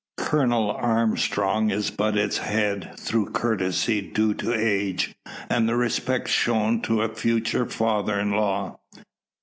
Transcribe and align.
Colonel 0.17 0.71
Armstrong 0.71 1.69
is 1.69 1.91
but 1.91 2.17
its 2.17 2.39
head 2.39 2.95
through 2.97 3.29
courtesy 3.33 4.01
due 4.01 4.33
to 4.33 4.51
age, 4.51 5.13
and 5.47 5.69
the 5.69 5.75
respect 5.75 6.27
shown 6.27 6.81
to 6.81 7.03
a 7.03 7.13
future 7.15 7.67
father 7.67 8.19
in 8.19 8.31
law. 8.31 8.79